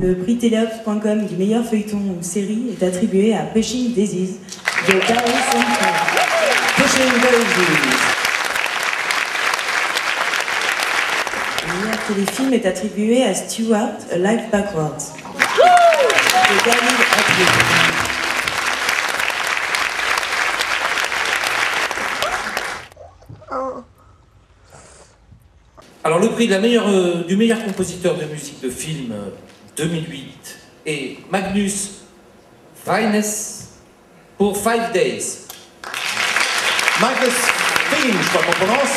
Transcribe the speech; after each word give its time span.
le 0.00 0.16
prix 0.16 0.38
Teleops.com 0.38 1.26
du 1.26 1.36
meilleur 1.36 1.64
feuilleton 1.64 1.98
ou 1.98 2.22
série 2.22 2.70
est 2.70 2.82
attribué 2.84 3.34
à 3.34 3.42
Pushing 3.42 3.92
Daisies 3.92 4.38
de. 4.86 4.92
Pushing 4.92 5.12
Daisies. 7.20 7.60
Le 11.66 11.72
meilleur 11.82 11.98
téléfilm 12.06 12.52
est 12.54 12.66
attribué 12.66 13.24
à 13.24 13.34
Stewart, 13.34 13.98
A 14.12 14.16
Life 14.16 14.50
Backwards 14.50 14.96
de 16.48 16.64
David. 16.64 16.80
Alors 26.02 26.18
le 26.18 26.28
prix 26.28 26.48
euh, 26.50 27.24
du 27.24 27.36
meilleur 27.36 27.62
compositeur 27.62 28.16
de 28.16 28.24
musique 28.24 28.62
de 28.62 28.70
film 28.70 29.12
euh, 29.12 29.28
2008 29.76 30.58
est 30.86 31.18
Magnus 31.30 32.02
Reines 32.86 33.22
pour 34.36 34.56
Five 34.56 34.92
Days. 34.92 35.46
Magnus 37.00 37.34
Finn, 37.90 38.14
je 38.20 38.28
crois 38.28 38.42
qu'on 38.42 38.52
prononce. 38.52 38.96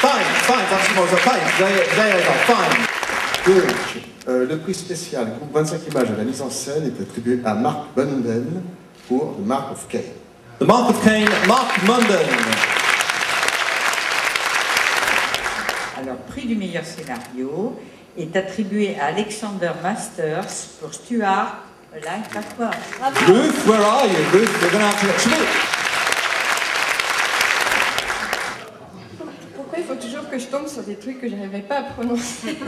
Fine, 0.00 0.10
fine, 0.42 1.64
avez 1.64 2.12
raison, 2.12 2.32
fine. 2.46 3.54
Donc, 3.54 4.02
euh, 4.28 4.46
le 4.46 4.58
prix 4.58 4.74
spécial 4.74 5.26
groupe 5.38 5.54
25 5.54 5.80
images 5.90 6.10
à 6.10 6.16
la 6.18 6.24
mise 6.24 6.42
en 6.42 6.50
scène 6.50 6.84
est 6.84 7.02
attribué 7.02 7.40
à 7.44 7.54
Mark 7.54 7.94
Bunden 7.96 8.62
pour 9.06 9.36
The 9.36 9.46
Mark 9.46 9.72
of 9.72 9.86
Cain. 9.88 10.00
The 10.60 10.64
Mark 10.64 10.90
of 10.90 11.04
Cain, 11.04 11.24
Mark 11.46 11.82
Munden. 11.86 12.26
Alors, 16.02 16.16
prix 16.28 16.46
du 16.46 16.56
meilleur 16.56 16.84
scénario 16.84 17.78
est 18.18 18.36
attribué 18.36 18.96
à 19.00 19.06
Alexander 19.06 19.70
Masters 19.82 20.48
pour 20.80 20.92
Stuart, 20.92 21.58
Life 21.94 22.34
Backward. 22.34 22.74
Ruth, 23.26 23.66
where 23.66 23.80
are 23.80 24.06
you? 24.06 24.18
Ruth, 24.32 24.50
we're 24.60 24.70
going 24.70 24.80
to 24.80 24.86
have 24.86 25.00
to 25.00 25.08
actually. 25.08 25.46
Pourquoi 29.56 29.78
il 29.78 29.84
faut 29.84 29.94
toujours 29.94 30.28
que 30.28 30.38
je 30.38 30.46
tombe 30.46 30.66
sur 30.66 30.82
des 30.82 30.96
trucs 30.96 31.20
que 31.20 31.28
j'arrivais 31.28 31.60
pas 31.60 31.78
à 31.78 31.82
prononcer? 31.84 32.58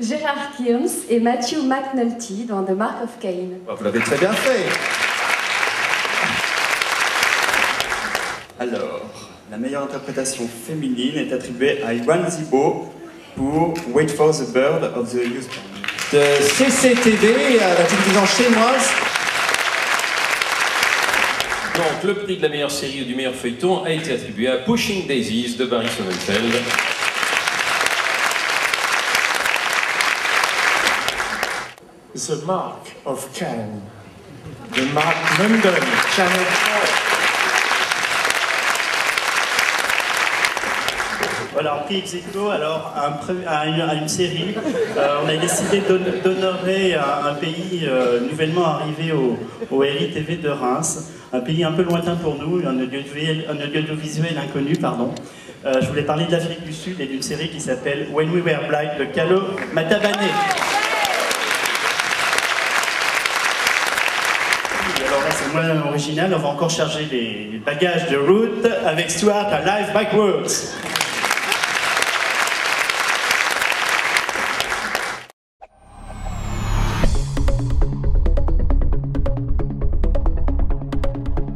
Gérard 0.00 0.56
Kearns 0.56 1.04
et 1.08 1.20
Matthew 1.20 1.62
McNulty 1.62 2.44
dans 2.44 2.62
The 2.64 2.70
Mark 2.70 3.04
of 3.04 3.18
Cain. 3.20 3.58
Vous 3.76 3.84
l'avez 3.84 4.00
très 4.00 4.16
bien 4.16 4.32
fait. 4.32 4.66
Alors, 8.58 9.02
la 9.50 9.56
meilleure 9.56 9.84
interprétation 9.84 10.46
féminine 10.46 11.16
est 11.16 11.32
attribuée 11.32 11.82
à 11.82 11.92
Iwan 11.94 12.30
Zibo 12.30 12.92
pour 13.36 13.74
Wait 13.94 14.08
for 14.10 14.32
the 14.32 14.52
Bird 14.52 14.84
of 14.96 15.10
the 15.10 15.24
Youth 15.24 15.48
Band. 15.48 15.80
De 16.12 16.42
CCTV 16.42 17.60
à 17.60 17.68
la 17.78 17.84
télévision 17.84 18.26
chinoise. 18.26 18.90
Donc, 21.76 22.04
le 22.04 22.14
prix 22.14 22.36
de 22.36 22.42
la 22.42 22.48
meilleure 22.48 22.70
série 22.70 23.02
ou 23.02 23.04
du 23.04 23.14
meilleur 23.14 23.34
feuilleton 23.34 23.84
a 23.84 23.90
été 23.90 24.12
attribué 24.12 24.48
à 24.48 24.58
Pushing 24.58 25.06
Daisies 25.06 25.56
de 25.56 25.66
Barry 25.66 25.88
Sonnenfeld. 25.88 26.54
The 32.14 32.44
Mark 32.44 32.96
of 33.06 33.32
Cain. 33.32 33.80
The 34.74 34.92
Mark 34.92 35.16
Munden, 35.38 35.74
Channel 36.14 36.44
4. 36.44 37.09
Voilà, 41.52 41.82
prix 41.84 41.98
ex 41.98 42.14
aequo, 42.14 42.48
alors 42.50 42.94
à, 42.96 43.66
une, 43.66 44.08
série, 44.08 44.54
euh, 44.96 45.16
on 45.24 45.28
a 45.28 45.36
décidé 45.36 45.80
d'hon- 45.80 45.98
d'honorer 46.24 46.94
un, 46.94 47.34
pays 47.34 47.82
euh, 47.88 48.20
nouvellement 48.20 48.66
arrivé 48.66 49.12
au, 49.12 49.36
au 49.70 49.78
RITV 49.80 50.36
de 50.36 50.48
Reims, 50.48 51.10
un 51.32 51.40
pays 51.40 51.64
un 51.64 51.72
peu 51.72 51.82
lointain 51.82 52.14
pour 52.14 52.36
nous, 52.36 52.62
un 52.66 52.78
audiovisuel, 52.80 53.44
inconnu, 54.38 54.76
pardon. 54.76 55.12
Euh, 55.66 55.74
je 55.82 55.88
voulais 55.88 56.02
parler 56.02 56.24
de 56.26 56.32
l'Afrique 56.32 56.64
du 56.64 56.72
Sud 56.72 57.00
et 57.00 57.06
d'une 57.06 57.20
série 57.22 57.48
qui 57.50 57.60
s'appelle 57.60 58.06
When 58.12 58.30
We 58.30 58.42
Were 58.44 58.68
Blind 58.68 58.96
de 58.98 59.04
Kalo 59.12 59.42
Matabane. 59.74 60.14
Alors 65.06 65.20
là, 65.20 65.30
c'est 65.32 65.52
moins 65.52 65.88
original, 65.90 66.32
on 66.32 66.38
va 66.38 66.48
encore 66.48 66.70
charger 66.70 67.08
les, 67.10 67.48
les 67.52 67.58
bagages 67.58 68.08
de 68.08 68.16
route 68.16 68.66
avec 68.86 69.10
Stuart 69.10 69.48
à 69.52 69.58
Live 69.60 69.92
Backwards. 69.92 70.46